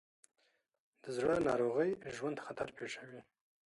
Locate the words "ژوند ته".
2.15-2.43